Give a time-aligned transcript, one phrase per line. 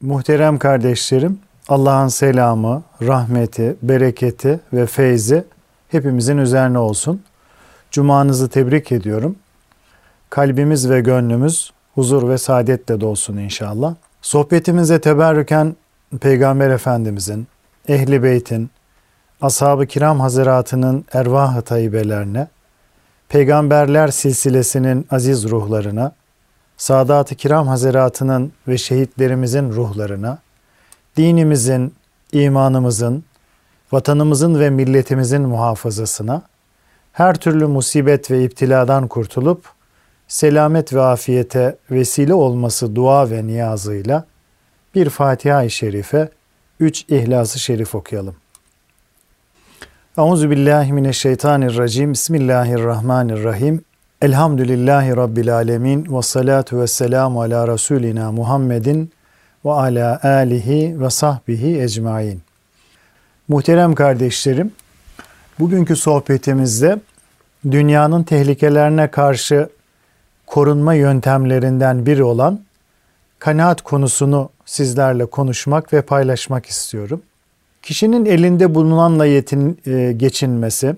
[0.00, 1.38] Muhterem kardeşlerim,
[1.68, 5.44] Allah'ın selamı, rahmeti, bereketi ve feyzi
[5.88, 7.22] hepimizin üzerine olsun.
[7.90, 9.36] Cumanızı tebrik ediyorum.
[10.30, 13.94] Kalbimiz ve gönlümüz huzur ve saadetle dolsun inşallah.
[14.22, 15.76] Sohbetimize teberrüken
[16.20, 17.46] Peygamber Efendimizin,
[17.88, 18.70] Ehli Beyt'in,
[19.40, 22.48] Ashab-ı Kiram Hazretlerinin ervah-ı tayyibelerine,
[23.28, 26.12] Peygamberler silsilesinin aziz ruhlarına,
[26.76, 30.38] Sadat-ı Kiram Hazretlerinin ve şehitlerimizin ruhlarına,
[31.16, 31.94] dinimizin,
[32.32, 33.24] imanımızın,
[33.92, 36.42] vatanımızın ve milletimizin muhafazasına,
[37.12, 39.64] her türlü musibet ve iptiladan kurtulup,
[40.28, 44.24] selamet ve afiyete vesile olması dua ve niyazıyla
[44.94, 46.28] bir Fatiha-i Şerife,
[46.80, 48.36] üç İhlas-ı Şerif okuyalım.
[50.18, 52.12] Euzu billahi mineşşeytanirracim.
[52.12, 53.84] Bismillahirrahmanirrahim.
[54.26, 59.12] Elhamdülillahi rabbil alamin ve salatu vesselamu ala rasulina Muhammedin
[59.64, 62.40] ve ala alihi ve sahbihi ecmaîn.
[63.48, 64.72] Muhterem kardeşlerim,
[65.58, 67.00] bugünkü sohbetimizde
[67.70, 69.68] dünyanın tehlikelerine karşı
[70.46, 72.60] korunma yöntemlerinden biri olan
[73.38, 77.22] kanaat konusunu sizlerle konuşmak ve paylaşmak istiyorum.
[77.82, 80.96] Kişinin elinde bulunanla yetin, e, geçinmesi,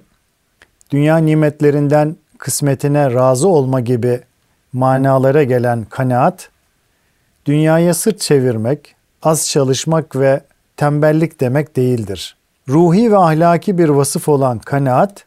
[0.91, 4.21] dünya nimetlerinden kısmetine razı olma gibi
[4.73, 6.51] manalara gelen kanaat,
[7.47, 10.41] dünyaya sırt çevirmek, az çalışmak ve
[10.77, 12.37] tembellik demek değildir.
[12.69, 15.25] Ruhi ve ahlaki bir vasıf olan kanaat,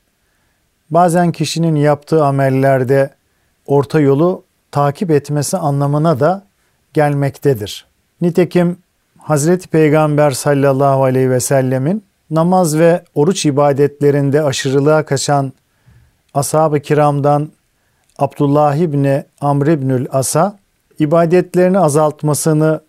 [0.89, 3.09] bazen kişinin yaptığı amellerde
[3.65, 6.43] orta yolu takip etmesi anlamına da
[6.93, 7.85] gelmektedir.
[8.21, 8.77] Nitekim
[9.17, 15.53] Hazreti Peygamber sallallahu aleyhi ve sellemin namaz ve oruç ibadetlerinde aşırılığa kaçan
[16.33, 17.49] ashab-ı kiramdan
[18.19, 20.59] Abdullah İbni Amr İbnül As'a
[20.99, 22.81] ibadetlerini azaltmasını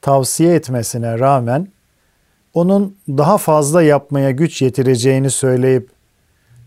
[0.00, 1.68] tavsiye etmesine rağmen
[2.54, 5.90] onun daha fazla yapmaya güç yetireceğini söyleyip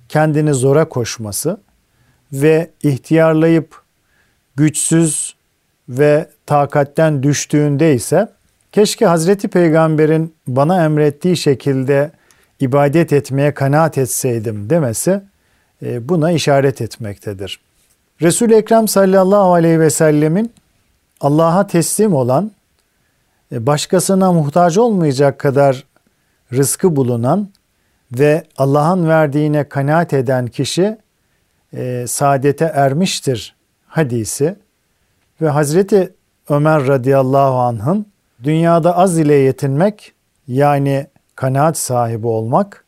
[0.09, 1.58] kendini zora koşması
[2.33, 3.81] ve ihtiyarlayıp
[4.55, 5.36] güçsüz
[5.89, 8.27] ve takatten düştüğünde ise
[8.71, 12.11] keşke Hazreti Peygamber'in bana emrettiği şekilde
[12.59, 15.21] ibadet etmeye kanaat etseydim demesi
[15.81, 17.59] buna işaret etmektedir.
[18.21, 20.53] Resul-i Ekrem sallallahu aleyhi ve sellemin
[21.21, 22.52] Allah'a teslim olan,
[23.52, 25.83] e, başkasına muhtaç olmayacak kadar
[26.53, 27.49] rızkı bulunan
[28.11, 30.97] ve Allah'ın verdiğine kanaat eden kişi
[31.73, 33.55] e, saadete ermiştir
[33.87, 34.55] hadisi
[35.41, 36.14] ve Hazreti
[36.49, 38.05] Ömer radıyallahu anh'ın
[38.43, 40.14] dünyada az ile yetinmek
[40.47, 42.86] yani kanaat sahibi olmak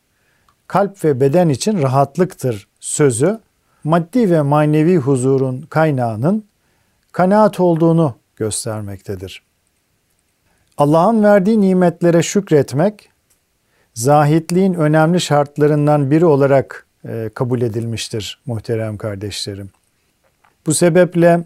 [0.67, 3.39] kalp ve beden için rahatlıktır sözü
[3.83, 6.45] maddi ve manevi huzurun kaynağının
[7.11, 9.43] kanaat olduğunu göstermektedir.
[10.77, 13.09] Allah'ın verdiği nimetlere şükretmek
[13.93, 19.69] zahitliğin önemli şartlarından biri olarak e, kabul edilmiştir muhterem kardeşlerim.
[20.65, 21.43] Bu sebeple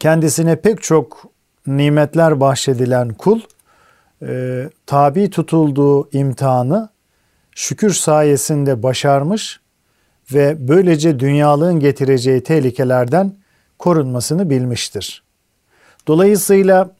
[0.00, 1.24] kendisine pek çok
[1.66, 3.40] nimetler bahşedilen kul
[4.22, 6.88] e, tabi tutulduğu imtihanı
[7.54, 9.61] şükür sayesinde başarmış
[10.34, 13.34] ve böylece dünyalığın getireceği tehlikelerden
[13.78, 15.22] korunmasını bilmiştir.
[16.06, 16.90] Dolayısıyla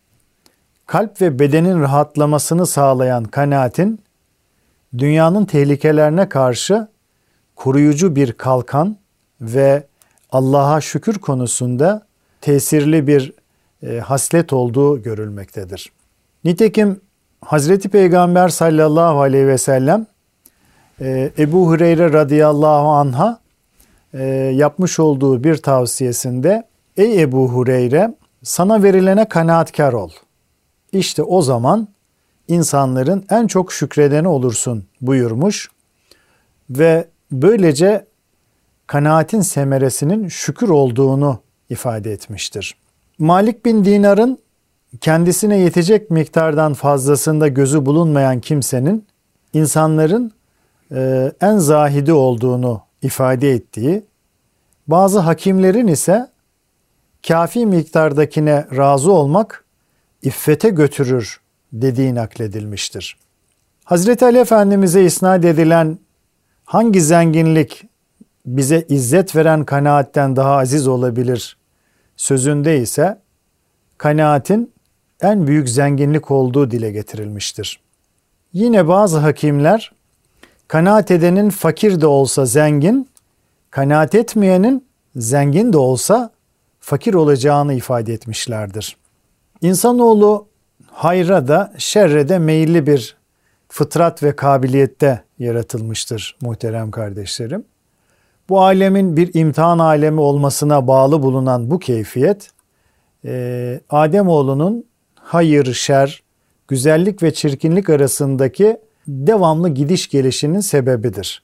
[0.86, 4.00] kalp ve bedenin rahatlamasını sağlayan kanaatin
[4.98, 6.88] dünyanın tehlikelerine karşı
[7.56, 8.96] koruyucu bir kalkan
[9.40, 9.86] ve
[10.30, 12.06] Allah'a şükür konusunda
[12.40, 13.32] tesirli bir
[13.82, 15.92] e, haslet olduğu görülmektedir.
[16.44, 17.00] Nitekim
[17.44, 20.06] Hazreti Peygamber sallallahu aleyhi ve sellem
[21.38, 23.40] Ebu Hureyre radıyallahu anha
[24.14, 26.62] e, yapmış olduğu bir tavsiyesinde
[26.96, 30.10] Ey Ebu Hureyre sana verilene kanaatkar ol.
[30.92, 31.88] İşte o zaman
[32.48, 35.70] insanların en çok şükredeni olursun buyurmuş
[36.70, 38.06] ve böylece
[38.86, 41.38] kanaatin semeresinin şükür olduğunu
[41.70, 42.76] ifade etmiştir.
[43.18, 44.38] Malik bin Dinar'ın
[45.00, 49.06] kendisine yetecek miktardan fazlasında gözü bulunmayan kimsenin
[49.52, 50.32] insanların
[51.40, 54.04] en zahidi olduğunu ifade ettiği,
[54.86, 56.30] bazı hakimlerin ise
[57.28, 59.64] kafi miktardakine razı olmak
[60.22, 61.40] iffete götürür
[61.72, 63.16] dediği nakledilmiştir.
[63.84, 65.98] Hazreti Ali Efendimiz'e isnat edilen
[66.64, 67.84] hangi zenginlik
[68.46, 71.56] bize izzet veren kanaatten daha aziz olabilir
[72.16, 73.18] sözünde ise
[73.98, 74.72] kanaatin
[75.20, 77.80] en büyük zenginlik olduğu dile getirilmiştir.
[78.52, 79.92] Yine bazı hakimler
[80.72, 83.08] kanaat edenin fakir de olsa zengin,
[83.70, 84.86] kanaat etmeyenin
[85.16, 86.30] zengin de olsa
[86.80, 88.96] fakir olacağını ifade etmişlerdir.
[89.60, 90.46] İnsanoğlu
[90.86, 93.16] hayra da şerre de meyilli bir
[93.68, 97.64] fıtrat ve kabiliyette yaratılmıştır muhterem kardeşlerim.
[98.48, 102.50] Bu alemin bir imtihan alemi olmasına bağlı bulunan bu keyfiyet,
[103.24, 104.84] e, Ademoğlunun
[105.14, 106.22] hayır, şer,
[106.68, 108.78] güzellik ve çirkinlik arasındaki
[109.08, 111.42] devamlı gidiş gelişinin sebebidir.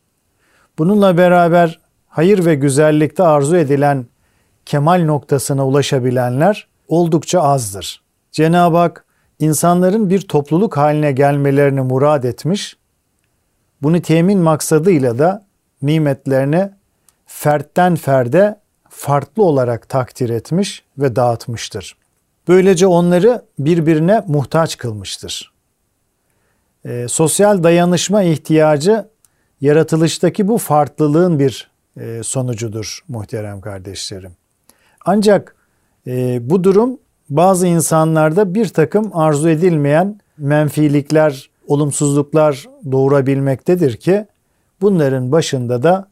[0.79, 4.07] Bununla beraber hayır ve güzellikte arzu edilen
[4.67, 8.03] kemal noktasına ulaşabilenler oldukça azdır.
[8.33, 9.05] Cenab-ı Hak
[9.39, 12.77] insanların bir topluluk haline gelmelerini murad etmiş,
[13.83, 15.47] bunu temin maksadıyla da
[15.83, 16.71] nimetlerini
[17.27, 21.97] fertten ferde farklı olarak takdir etmiş ve dağıtmıştır.
[22.49, 25.53] Böylece onları birbirine muhtaç kılmıştır.
[26.89, 29.09] E, sosyal dayanışma ihtiyacı
[29.61, 31.71] yaratılıştaki bu farklılığın bir
[32.01, 34.33] e, sonucudur muhterem kardeşlerim.
[35.05, 35.57] Ancak
[36.07, 36.99] e, bu durum
[37.31, 44.27] bazı insanlarda bir takım arzu edilmeyen menfilikler, olumsuzluklar doğurabilmektedir ki
[44.81, 46.09] bunların başında da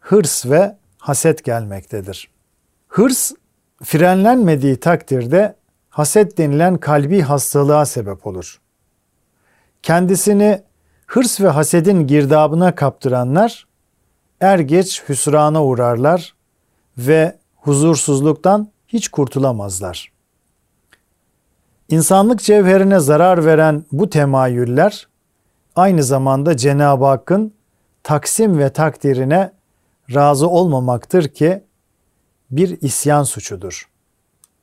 [0.00, 2.28] hırs ve haset gelmektedir.
[2.88, 3.32] Hırs
[3.82, 5.56] frenlenmediği takdirde
[5.88, 8.60] haset denilen kalbi hastalığa sebep olur.
[9.84, 10.62] Kendisini
[11.06, 13.66] hırs ve hasedin girdabına kaptıranlar
[14.40, 16.34] er geç hüsrana uğrarlar
[16.98, 20.12] ve huzursuzluktan hiç kurtulamazlar.
[21.88, 25.08] İnsanlık cevherine zarar veren bu temayüller
[25.76, 27.54] aynı zamanda Cenab-ı Hakk'ın
[28.02, 29.52] taksim ve takdirine
[30.14, 31.64] razı olmamaktır ki
[32.50, 33.88] bir isyan suçudur.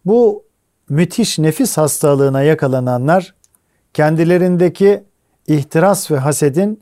[0.06, 0.46] Bu
[0.90, 3.34] müthiş nefis hastalığına yakalananlar
[3.94, 5.11] kendilerindeki
[5.56, 6.82] ihtiras ve hasedin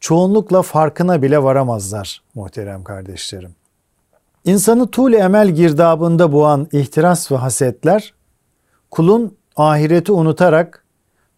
[0.00, 3.54] çoğunlukla farkına bile varamazlar muhterem kardeşlerim.
[4.44, 8.14] İnsanı tuğle emel girdabında boğan ihtiras ve hasetler
[8.90, 10.84] kulun ahireti unutarak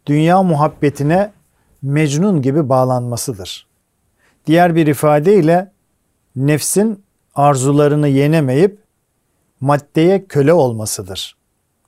[0.06, 1.32] dünya muhabbetine
[1.82, 3.66] mecnun gibi bağlanmasıdır.
[4.46, 5.72] Diğer bir ifadeyle
[6.36, 8.78] nefsin arzularını yenemeyip
[9.60, 11.36] maddeye köle olmasıdır.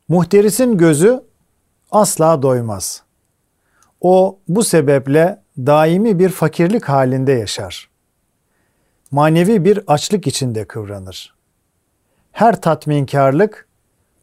[0.09, 1.23] Muhterisin gözü
[1.91, 3.04] asla doymaz.
[4.05, 7.89] O bu sebeple daimi bir fakirlik halinde yaşar.
[9.11, 11.35] Manevi bir açlık içinde kıvranır.
[12.33, 13.69] Her tatminkarlık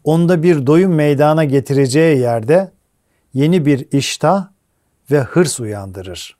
[0.03, 2.71] onda bir doyum meydana getireceği yerde
[3.33, 4.47] yeni bir iştah
[5.11, 6.37] ve hırs uyandırır.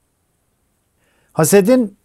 [1.34, 1.98] Hasedin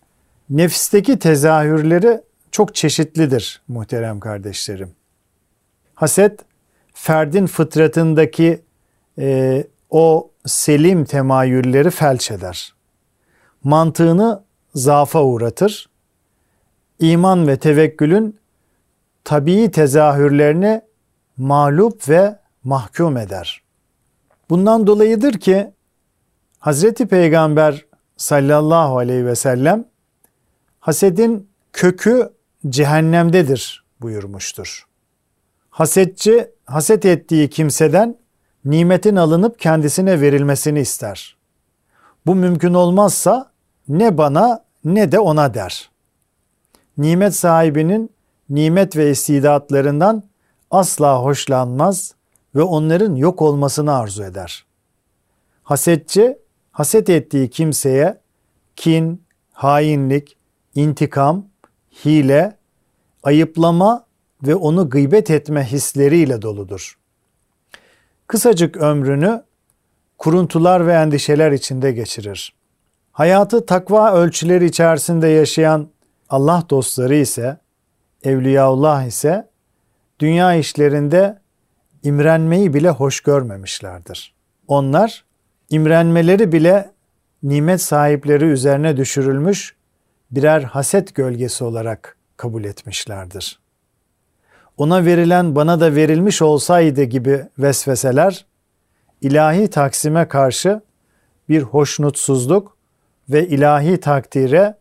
[0.51, 4.91] nefisteki tezahürleri çok çeşitlidir muhterem kardeşlerim.
[5.95, 6.41] Haset,
[6.95, 8.63] ferdin fıtratındaki
[9.19, 9.65] e,
[9.99, 12.75] o selim temayülleri felç eder.
[13.65, 14.43] Mantığını
[14.75, 15.89] zaafa uğratır.
[16.99, 18.39] İman ve tevekkülün
[19.25, 20.83] tabii tezahürlerini
[21.37, 23.63] mağlup ve mahkum eder.
[24.51, 25.73] Bundan dolayıdır ki
[26.59, 29.85] Hazreti Peygamber sallallahu aleyhi ve sellem
[30.81, 32.33] hasedin kökü
[32.69, 34.87] cehennemdedir buyurmuştur.
[35.71, 38.26] Hasetçi haset ettiği kimseden
[38.67, 41.37] nimetin alınıp kendisine verilmesini ister.
[42.27, 43.51] Bu mümkün olmazsa
[43.89, 45.91] ne bana ne de ona der.
[46.99, 48.11] Nimet sahibinin
[48.51, 50.23] nimet ve istidatlarından
[50.71, 52.15] asla hoşlanmaz
[52.55, 54.65] ve onların yok olmasını arzu eder.
[55.63, 56.39] Hasetçi,
[56.73, 58.21] haset ettiği kimseye
[58.77, 60.37] kin, hainlik,
[60.75, 61.47] intikam,
[62.05, 62.57] hile,
[63.23, 64.07] ayıplama
[64.43, 66.99] ve onu gıybet etme hisleriyle doludur.
[68.27, 69.43] Kısacık ömrünü
[70.19, 72.57] kuruntular ve endişeler içinde geçirir.
[73.13, 75.89] Hayatı takva ölçüleri içerisinde yaşayan
[76.29, 77.57] Allah dostları ise,
[78.23, 79.49] Evliyaullah ise
[80.19, 81.39] dünya işlerinde
[82.03, 84.35] imrenmeyi bile hoş görmemişlerdir.
[84.69, 85.25] Onlar
[85.71, 86.91] imrenmeleri bile
[87.43, 89.77] nimet sahipleri üzerine düşürülmüş
[90.31, 93.59] birer haset gölgesi olarak kabul etmişlerdir.
[94.77, 98.47] Ona verilen bana da verilmiş olsaydı gibi vesveseler
[99.21, 100.81] ilahi taksime karşı
[101.49, 102.77] bir hoşnutsuzluk
[103.29, 104.79] ve ilahi takdire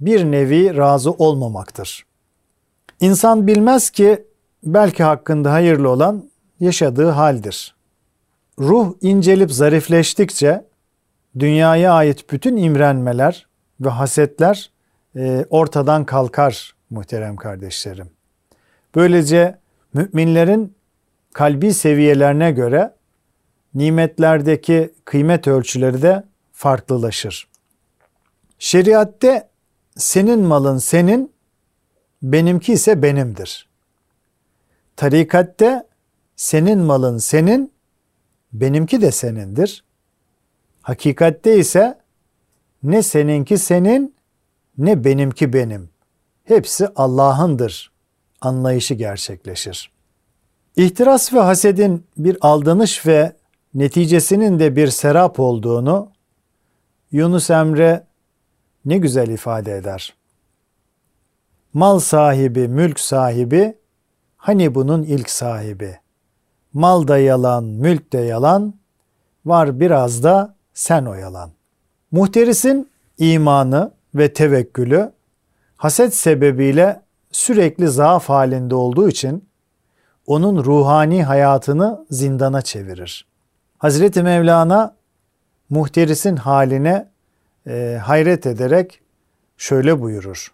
[0.00, 2.06] bir nevi razı olmamaktır.
[3.00, 4.24] İnsan bilmez ki
[4.64, 6.30] belki hakkında hayırlı olan
[6.60, 7.74] yaşadığı haldir.
[8.58, 10.64] Ruh incelip zarifleştikçe
[11.38, 13.46] dünyaya ait bütün imrenmeler
[13.80, 14.70] ve hasetler
[15.16, 18.10] e, ortadan kalkar muhterem kardeşlerim.
[18.94, 19.58] Böylece
[19.94, 20.74] müminlerin
[21.32, 22.94] kalbi seviyelerine göre
[23.74, 27.48] nimetlerdeki kıymet ölçüleri de farklılaşır.
[28.58, 29.48] Şeriatte
[29.96, 31.32] senin malın senin,
[32.22, 33.68] benimki ise benimdir.
[34.96, 35.86] Tarikatte
[36.36, 37.72] senin malın senin,
[38.52, 39.84] benimki de senindir.
[40.82, 41.98] Hakikatte ise
[42.82, 44.14] ne seninki senin
[44.78, 45.90] ne benimki benim.
[46.44, 47.91] Hepsi Allah'ındır
[48.42, 49.92] anlayışı gerçekleşir.
[50.76, 53.32] İhtiras ve hasedin bir aldanış ve
[53.74, 56.10] neticesinin de bir serap olduğunu
[57.12, 58.06] Yunus Emre
[58.84, 60.14] ne güzel ifade eder.
[61.74, 63.76] Mal sahibi, mülk sahibi,
[64.36, 65.98] hani bunun ilk sahibi.
[66.72, 68.74] Mal da yalan, mülk de yalan,
[69.46, 71.50] var biraz da sen oyalan.
[72.10, 75.12] Muhteris'in imanı ve tevekkülü
[75.76, 77.00] haset sebebiyle
[77.32, 79.48] sürekli zaaf halinde olduğu için
[80.26, 83.26] onun ruhani hayatını zindana çevirir.
[83.78, 84.96] Hazreti Mevlana
[85.70, 87.10] muhteris'in haline
[87.66, 89.00] e, hayret ederek
[89.56, 90.52] şöyle buyurur.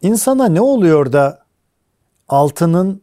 [0.00, 1.44] İnsana ne oluyor da
[2.28, 3.02] altının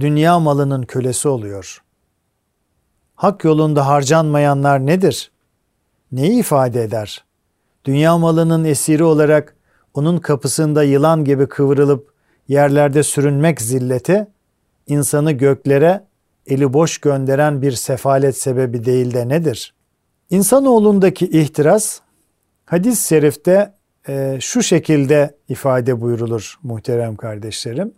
[0.00, 1.82] dünya malının kölesi oluyor?
[3.14, 5.30] Hak yolunda harcanmayanlar nedir?
[6.12, 7.24] Neyi ifade eder?
[7.84, 9.55] Dünya malının esiri olarak
[9.96, 12.12] onun kapısında yılan gibi kıvrılıp
[12.48, 14.26] yerlerde sürünmek zilleti,
[14.86, 16.04] insanı göklere
[16.46, 19.74] eli boş gönderen bir sefalet sebebi değil de nedir?
[20.30, 22.00] İnsanoğlundaki ihtiras
[22.64, 23.74] hadis-i şerifte
[24.08, 27.92] e, şu şekilde ifade buyurulur muhterem kardeşlerim.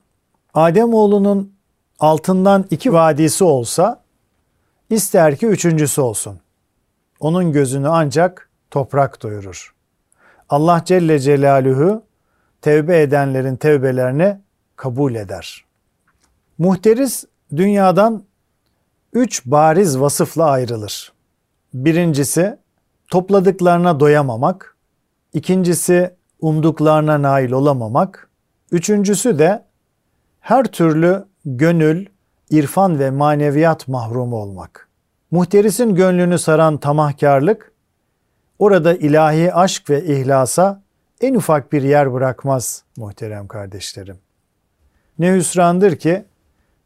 [0.54, 1.52] Adem oğlunun
[1.98, 4.02] altından iki vadisi olsa
[4.90, 6.40] ister ki üçüncüsü olsun.
[7.20, 9.77] Onun gözünü ancak toprak doyurur.
[10.48, 12.02] Allah Celle Celaluhu
[12.62, 14.38] tevbe edenlerin tevbelerini
[14.76, 15.64] kabul eder.
[16.58, 17.24] Muhteris
[17.56, 18.22] dünyadan
[19.12, 21.12] üç bariz vasıfla ayrılır.
[21.74, 22.58] Birincisi
[23.10, 24.76] topladıklarına doyamamak,
[25.32, 28.30] ikincisi umduklarına nail olamamak,
[28.72, 29.64] üçüncüsü de
[30.40, 32.06] her türlü gönül,
[32.50, 34.88] irfan ve maneviyat mahrumu olmak.
[35.30, 37.72] Muhterisin gönlünü saran tamahkarlık,
[38.58, 40.82] orada ilahi aşk ve ihlasa
[41.20, 44.18] en ufak bir yer bırakmaz muhterem kardeşlerim.
[45.18, 46.24] Ne hüsrandır ki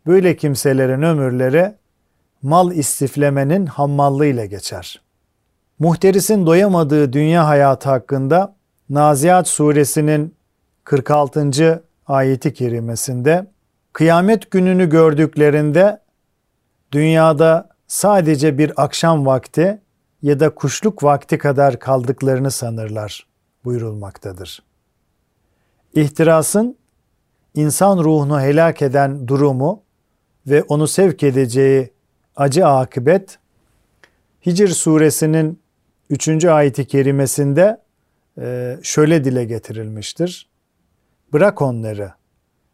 [0.07, 1.75] böyle kimselerin ömürleri
[2.43, 5.01] mal istiflemenin hammallığıyla geçer.
[5.79, 8.55] Muhterisin doyamadığı dünya hayatı hakkında
[8.91, 10.35] Naziat suresinin
[10.85, 11.83] 46.
[12.07, 13.47] ayeti kerimesinde
[13.93, 16.01] kıyamet gününü gördüklerinde
[16.93, 19.81] dünyada sadece bir akşam vakti
[20.23, 23.27] ya da kuşluk vakti kadar kaldıklarını sanırlar
[23.65, 24.63] buyurulmaktadır.
[25.95, 26.77] İhtirasın
[27.55, 29.83] insan ruhunu helak eden durumu
[30.47, 31.93] ve onu sevk edeceği
[32.37, 33.39] acı akıbet
[34.47, 35.63] Hicr suresinin
[36.11, 36.45] 3.
[36.45, 37.81] ayeti kerimesinde
[38.39, 40.49] e, şöyle dile getirilmiştir.
[41.33, 42.13] Bırak onları,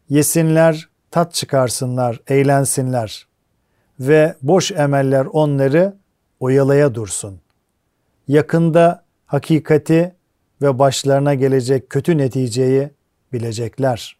[0.09, 3.27] yesinler, tat çıkarsınlar, eğlensinler
[3.99, 5.98] ve boş emeller onları
[6.39, 7.39] oyalaya dursun.
[8.27, 10.15] Yakında hakikati
[10.61, 12.89] ve başlarına gelecek kötü neticeyi
[13.33, 14.17] bilecekler.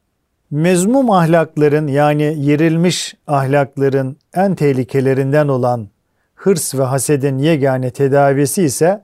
[0.52, 5.90] Mezmum ahlakların yani yerilmiş ahlakların en tehlikelerinden olan
[6.36, 9.04] hırs ve hasedin yegane tedavisi ise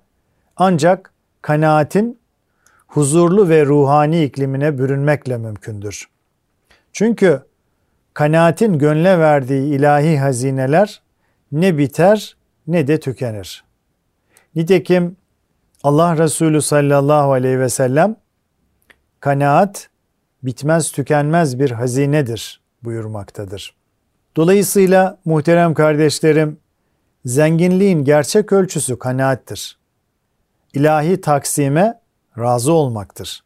[0.57, 2.19] ancak kanaatin
[2.87, 6.09] huzurlu ve ruhani iklimine bürünmekle mümkündür.
[6.93, 7.41] Çünkü
[8.13, 11.01] kanaatin gönle verdiği ilahi hazineler
[11.51, 12.34] ne biter
[12.67, 13.63] ne de tükenir.
[14.55, 15.17] Nitekim
[15.83, 18.15] Allah Resulü sallallahu aleyhi ve sellem
[19.19, 19.89] kanaat
[20.43, 23.75] bitmez tükenmez bir hazinedir buyurmaktadır.
[24.35, 26.59] Dolayısıyla muhterem kardeşlerim,
[27.25, 29.77] zenginliğin gerçek ölçüsü kanaattir.
[30.73, 32.01] İlahi taksime
[32.37, 33.43] razı olmaktır.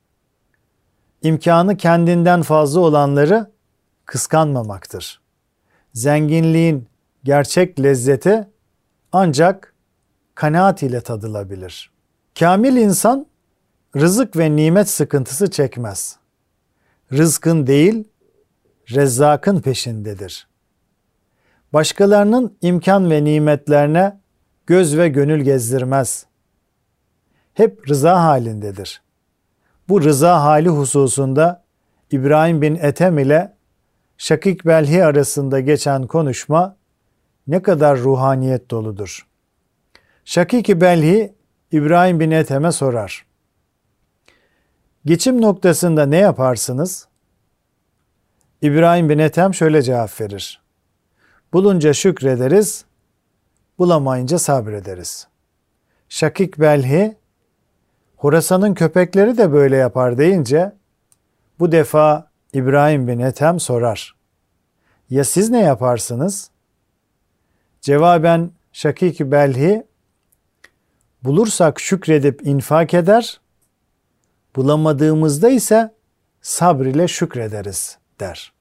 [1.21, 3.51] İmkanı kendinden fazla olanları
[4.05, 5.21] kıskanmamaktır.
[5.93, 6.87] Zenginliğin
[7.23, 8.47] gerçek lezzeti
[9.11, 9.73] ancak
[10.35, 11.91] kanaat ile tadılabilir.
[12.39, 13.25] Kamil insan
[13.95, 16.19] rızık ve nimet sıkıntısı çekmez
[17.13, 18.03] rızkın değil,
[18.91, 20.47] rezzakın peşindedir.
[21.73, 24.19] Başkalarının imkan ve nimetlerine
[24.67, 26.25] göz ve gönül gezdirmez.
[27.53, 29.01] Hep rıza halindedir.
[29.89, 31.63] Bu rıza hali hususunda
[32.11, 33.53] İbrahim bin Ethem ile
[34.17, 36.75] Şakik Belhi arasında geçen konuşma
[37.49, 39.27] ne kadar ruhaniyet doludur.
[40.25, 41.33] Şakik Belhi
[41.71, 43.25] İbrahim bin Ethem'e sorar.
[45.05, 47.07] Geçim noktasında ne yaparsınız?
[48.61, 50.61] İbrahim bin Ethem şöyle cevap verir.
[51.53, 52.85] Bulunca şükrederiz,
[53.79, 55.27] bulamayınca sabrederiz.
[56.09, 57.17] Şakik Belhi,
[58.17, 60.75] Horasan'ın köpekleri de böyle yapar deyince,
[61.59, 64.15] bu defa İbrahim bin Ethem sorar.
[65.09, 66.49] Ya siz ne yaparsınız?
[67.81, 69.83] Cevaben Şakik Belhi
[71.23, 73.39] bulursak şükredip infak eder,
[74.55, 75.93] bulamadığımızda ise
[76.41, 78.53] sabr ile şükrederiz der.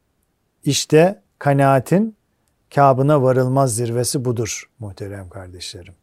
[0.65, 2.17] İşte kanaatin
[2.75, 5.95] kabına varılmaz zirvesi budur muhterem kardeşlerim.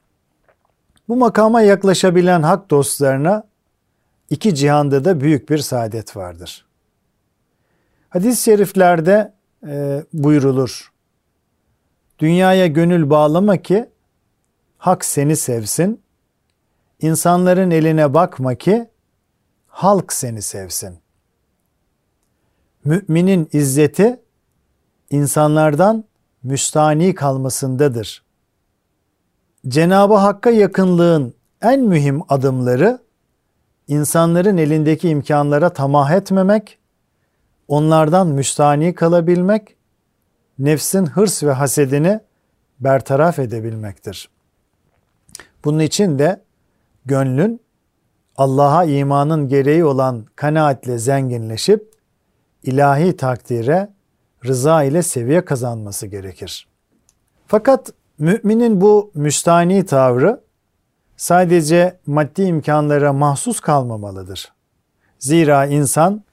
[1.08, 3.44] Bu makama yaklaşabilen hak dostlarına
[4.30, 6.66] iki cihanda da büyük bir saadet vardır.
[8.10, 9.34] Hadis-i şeriflerde
[9.68, 10.92] e, buyrulur.
[12.20, 13.90] Dünyaya gönül bağlama ki
[14.78, 16.02] hak seni sevsin.
[17.02, 18.90] İnsanların eline bakma ki
[19.68, 21.00] halk seni sevsin.
[22.86, 24.20] Müminin izzeti
[25.10, 26.04] insanlardan
[26.44, 28.24] müstani kalmasındadır.
[29.68, 33.00] Cenab-ı Hakk'a yakınlığın en mühim adımları
[33.88, 36.78] insanların elindeki imkanlara tamah etmemek,
[37.68, 39.76] onlardan müstani kalabilmek,
[40.60, 42.20] nefsin hırs ve hasedini
[42.80, 44.30] bertaraf edebilmektir.
[45.66, 46.42] Bunun için de
[47.06, 47.62] gönlün
[48.38, 51.94] Allah'a imanın gereği olan kanaatle zenginleşip
[52.64, 53.90] ilahi takdire
[54.46, 56.68] rıza ile seviye kazanması gerekir.
[57.48, 60.42] Fakat müminin bu müstani tavrı
[61.18, 64.54] sadece maddi imkanlara mahsus kalmamalıdır.
[65.20, 66.24] Zira insan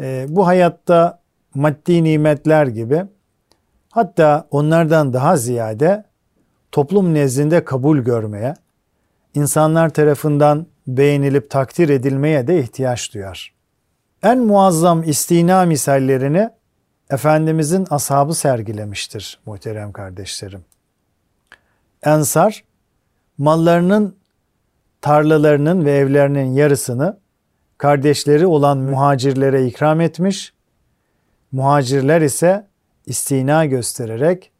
[0.00, 1.20] e, bu hayatta
[1.54, 3.02] maddi nimetler gibi
[3.92, 6.04] hatta onlardan daha ziyade
[6.72, 8.54] toplum nezdinde kabul görmeye,
[9.34, 13.54] insanlar tarafından beğenilip takdir edilmeye de ihtiyaç duyar.
[14.22, 16.50] En muazzam istina misallerini
[17.10, 20.64] Efendimizin ashabı sergilemiştir muhterem kardeşlerim.
[22.02, 22.64] Ensar
[23.38, 24.16] mallarının,
[25.00, 27.18] tarlalarının ve evlerinin yarısını
[27.78, 30.52] kardeşleri olan muhacirlere ikram etmiş.
[31.52, 32.66] Muhacirler ise
[33.06, 34.52] istina göstererek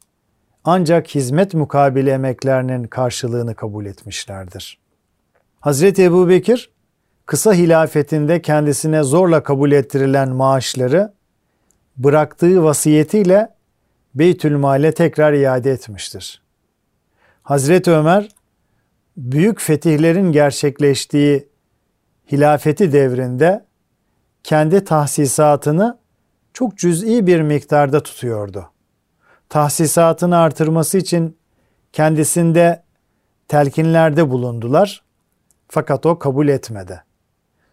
[0.65, 4.79] ancak hizmet mukabili emeklerinin karşılığını kabul etmişlerdir.
[5.61, 6.71] Hazreti Ebu Bekir
[7.27, 11.13] kısa hilafetinde kendisine zorla kabul ettirilen maaşları
[11.97, 13.55] bıraktığı vasiyetiyle
[14.15, 16.43] Beytülmal'e tekrar iade etmiştir.
[17.43, 18.29] Hazreti Ömer
[19.17, 21.49] büyük fetihlerin gerçekleştiği
[22.33, 23.65] hilafeti devrinde
[24.45, 25.99] kendi tahsisatını
[26.55, 28.71] çok cüz'i bir miktarda tutuyordu.
[29.49, 31.37] Tahsisatını artırması için
[31.93, 32.83] kendisinde
[33.49, 35.05] telkinlerde bulundular
[35.69, 37.03] fakat o kabul etmedi.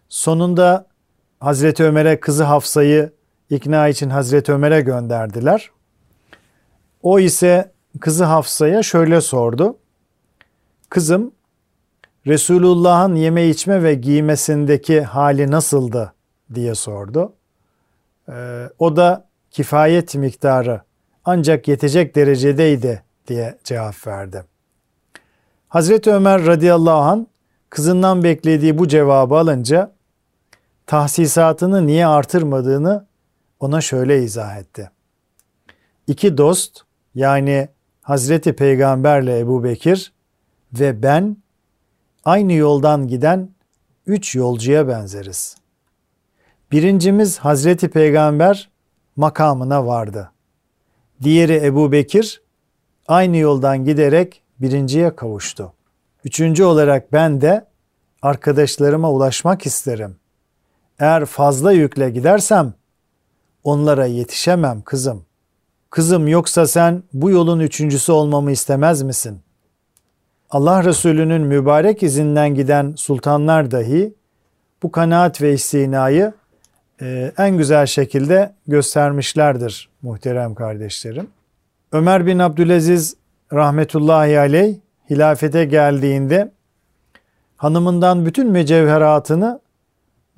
[0.08, 0.86] Sonunda
[1.40, 3.12] Hazreti Ömer'e kızı Hafsa'yı
[3.50, 5.70] ikna için Hazreti Ömer'e gönderdiler.
[7.02, 9.78] O ise kızı Hafsa'ya şöyle sordu.
[10.88, 11.32] Kızım
[12.26, 16.14] Resulullah'ın yeme içme ve giymesindeki hali nasıldı
[16.54, 17.32] diye sordu.
[18.30, 20.82] Ee, o da kifayet miktarı
[21.24, 24.44] ancak yetecek derecedeydi diye cevap verdi.
[25.68, 27.26] Hazreti Ömer radıyallahu an
[27.70, 29.92] kızından beklediği bu cevabı alınca
[30.86, 33.06] tahsisatını niye artırmadığını
[33.60, 34.90] ona şöyle izah etti.
[36.06, 36.80] İki dost
[37.14, 37.68] yani
[38.02, 40.12] Hazreti Peygamberle Ebu Bekir
[40.72, 41.36] ve ben
[42.24, 43.50] aynı yoldan giden
[44.06, 45.59] üç yolcuya benzeriz.
[46.72, 48.70] Birincimiz Hazreti Peygamber
[49.16, 50.30] makamına vardı.
[51.22, 52.42] Diğeri Ebu Bekir
[53.08, 55.72] aynı yoldan giderek birinciye kavuştu.
[56.24, 57.66] Üçüncü olarak ben de
[58.22, 60.16] arkadaşlarıma ulaşmak isterim.
[60.98, 62.74] Eğer fazla yükle gidersem
[63.64, 65.24] onlara yetişemem kızım.
[65.90, 69.40] Kızım yoksa sen bu yolun üçüncüsü olmamı istemez misin?
[70.50, 74.14] Allah Resulü'nün mübarek izinden giden sultanlar dahi
[74.82, 76.32] bu kanaat ve istinayı
[77.00, 81.26] e, en güzel şekilde göstermişlerdir muhterem kardeşlerim.
[81.92, 83.16] Ömer bin Abdülaziz
[83.52, 84.74] rahmetullahi aleyh
[85.10, 86.52] hilafete geldiğinde
[87.56, 89.60] hanımından bütün mücevheratını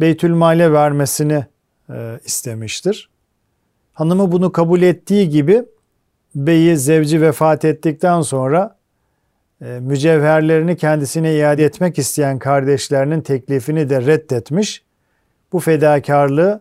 [0.00, 1.46] Beytülmal'e vermesini
[1.90, 3.10] e, istemiştir.
[3.92, 5.64] Hanımı bunu kabul ettiği gibi
[6.34, 8.76] beyi zevci vefat ettikten sonra
[9.60, 14.82] e, mücevherlerini kendisine iade etmek isteyen kardeşlerinin teklifini de reddetmiş.
[15.52, 16.60] Bu fedakarlığı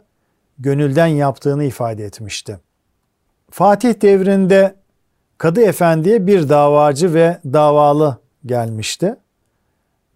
[0.59, 2.59] gönülden yaptığını ifade etmişti.
[3.49, 4.75] Fatih devrinde
[5.37, 9.15] Kadı Efendi'ye bir davacı ve davalı gelmişti.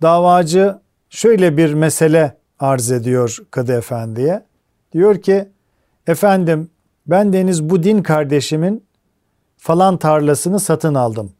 [0.01, 4.45] Davacı şöyle bir mesele arz ediyor Kadı Efendi'ye.
[4.91, 5.49] Diyor ki,
[6.07, 6.69] efendim
[7.07, 8.83] ben deniz bu din kardeşimin
[9.57, 11.31] falan tarlasını satın aldım.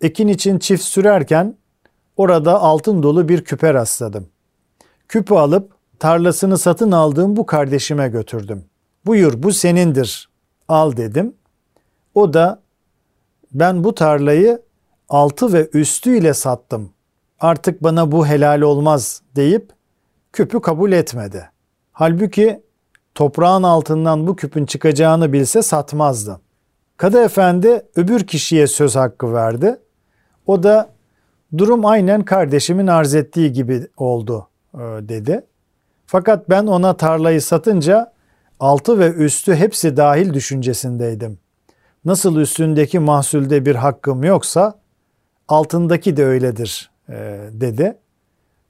[0.00, 1.56] Ekin için çift sürerken
[2.16, 4.28] orada altın dolu bir küpe rastladım.
[5.08, 8.64] Küpü alıp tarlasını satın aldığım bu kardeşime götürdüm.
[9.06, 10.28] Buyur bu senindir
[10.68, 11.34] al dedim.
[12.14, 12.62] O da
[13.52, 14.62] ben bu tarlayı
[15.08, 16.90] altı ve üstü ile sattım.
[17.40, 19.72] Artık bana bu helal olmaz deyip
[20.32, 21.50] küpü kabul etmedi.
[21.92, 22.62] Halbuki
[23.14, 26.40] toprağın altından bu küpün çıkacağını bilse satmazdı.
[26.96, 29.80] Kadı efendi öbür kişiye söz hakkı verdi.
[30.46, 30.90] O da
[31.58, 35.46] durum aynen kardeşimin arz ettiği gibi oldu e, dedi.
[36.14, 38.12] Fakat ben ona tarlayı satınca
[38.60, 41.38] altı ve üstü hepsi dahil düşüncesindeydim.
[42.04, 44.78] Nasıl üstündeki mahsulde bir hakkım yoksa
[45.48, 47.14] altındaki de öyledir e,
[47.52, 47.98] dedi.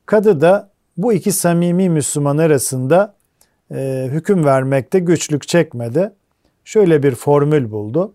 [0.07, 3.14] Kadı da bu iki samimi Müslüman arasında
[3.70, 6.12] e, hüküm vermekte güçlük çekmedi.
[6.64, 8.12] Şöyle bir formül buldu.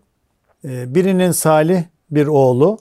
[0.64, 2.78] E, birinin salih bir oğlu,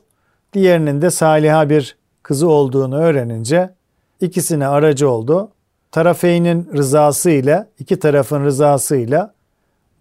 [0.54, 3.74] diğerinin de saliha bir kızı olduğunu öğrenince
[4.22, 5.52] ikisine aracı oldu.
[5.92, 9.28] Tarafeynin rızası ile, iki tarafın rızası ile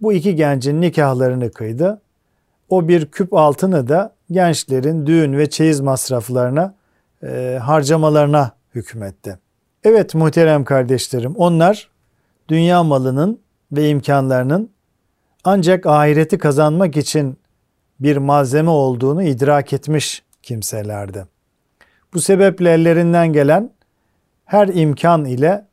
[0.01, 2.01] bu iki gencin nikahlarını kıydı.
[2.68, 6.74] O bir küp altını da gençlerin düğün ve çeyiz masraflarına,
[7.22, 9.38] e, harcamalarına hükmetti.
[9.85, 11.90] Evet muhterem kardeşlerim, onlar
[12.48, 13.40] dünya malının
[13.72, 14.70] ve imkanlarının
[15.44, 17.38] ancak ahireti kazanmak için
[18.01, 21.27] bir malzeme olduğunu idrak etmiş kimselerdi.
[22.14, 23.70] Bu sebeple ellerinden gelen
[24.44, 25.68] her imkan ile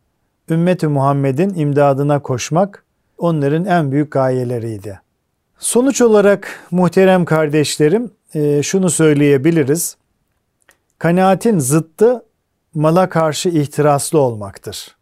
[0.49, 2.83] ümmeti Muhammed'in imdadına koşmak
[3.17, 5.01] onların en büyük gayeleriydi.
[5.59, 9.97] Sonuç olarak muhterem kardeşlerim e, şunu söyleyebiliriz.
[10.99, 12.25] Kanaatin zıttı
[12.73, 14.95] mala karşı ihtiraslı olmaktır.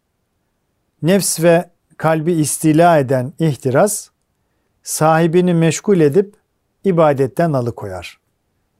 [1.02, 4.08] Nefs ve kalbi istila eden ihtiras
[4.82, 6.34] sahibini meşgul edip
[6.84, 8.18] ibadetten alıkoyar.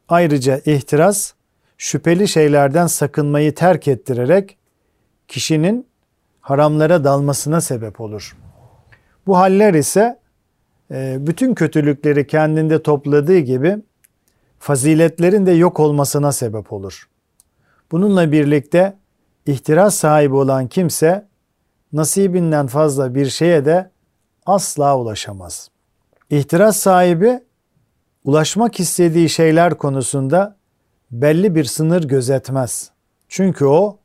[0.08, 1.32] Ayrıca ihtiras
[1.78, 4.56] şüpheli şeylerden sakınmayı terk ettirerek
[5.28, 5.86] kişinin
[6.44, 8.36] haramlara dalmasına sebep olur.
[9.26, 10.18] Bu haller ise
[10.90, 13.76] e, bütün kötülükleri kendinde topladığı gibi
[14.58, 17.08] faziletlerin de yok olmasına sebep olur.
[17.92, 18.96] Bununla birlikte
[19.46, 21.28] ihtiras sahibi olan kimse
[21.92, 23.90] nasibinden fazla bir şeye de
[24.46, 25.70] asla ulaşamaz.
[26.30, 27.40] İhtiras sahibi
[28.24, 30.56] ulaşmak istediği şeyler konusunda
[31.10, 32.90] belli bir sınır gözetmez.
[33.28, 33.98] Çünkü o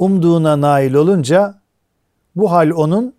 [0.00, 1.60] umduğuna nail olunca
[2.36, 3.14] bu hal onun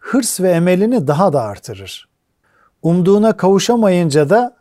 [0.00, 2.08] hırs ve emelini daha da artırır.
[2.82, 4.56] Umduğuna kavuşamayınca da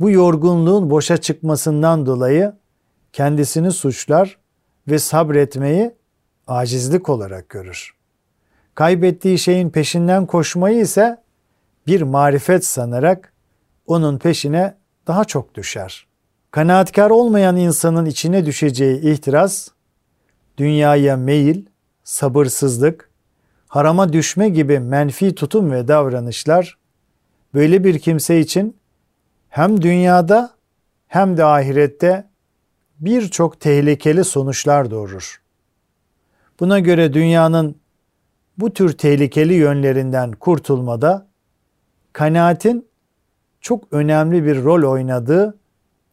[0.00, 2.52] bu yorgunluğun boşa çıkmasından dolayı
[3.12, 4.38] kendisini suçlar
[4.88, 5.94] ve sabretmeyi
[6.46, 7.94] acizlik olarak görür.
[8.74, 11.22] Kaybettiği şeyin peşinden koşmayı ise
[11.86, 13.32] bir marifet sanarak
[13.86, 16.06] onun peşine daha çok düşer.
[16.50, 19.68] Kanaatkar olmayan insanın içine düşeceği ihtiras,
[20.58, 21.66] dünyaya meyil,
[22.04, 23.10] sabırsızlık,
[23.68, 26.78] harama düşme gibi menfi tutum ve davranışlar
[27.54, 28.76] böyle bir kimse için
[29.48, 30.50] hem dünyada
[31.06, 32.28] hem de ahirette
[33.00, 35.42] birçok tehlikeli sonuçlar doğurur.
[36.60, 37.76] Buna göre dünyanın
[38.58, 41.26] bu tür tehlikeli yönlerinden kurtulmada
[42.12, 42.88] kanaatin
[43.60, 45.58] çok önemli bir rol oynadığı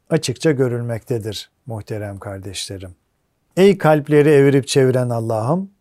[0.10, 2.96] açıkça görülmektedir muhterem kardeşlerim.
[3.58, 5.72] Ey kalpleri evirip çeviren Allah'ım,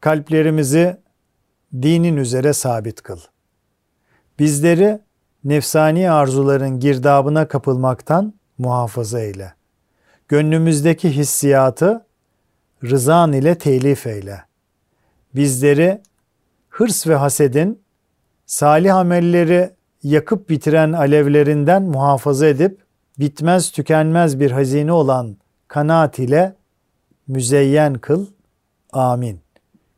[0.00, 0.96] kalplerimizi
[1.82, 3.18] dinin üzere sabit kıl.
[4.38, 5.00] Bizleri
[5.44, 9.54] nefsani arzuların girdabına kapılmaktan muhafaza eyle.
[10.28, 12.06] Gönlümüzdeki hissiyatı
[12.84, 14.42] rızan ile telif eyle.
[15.34, 16.00] Bizleri
[16.68, 17.82] hırs ve hasedin,
[18.46, 19.70] salih amelleri
[20.02, 22.80] yakıp bitiren alevlerinden muhafaza edip
[23.18, 25.36] bitmez tükenmez bir hazine olan
[25.68, 26.61] kanaat ile
[27.32, 28.26] müzeyyen kıl.
[28.92, 29.40] Amin.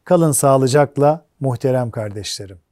[0.05, 2.64] Kalın sağlıcakla muhterem kardeşlerim.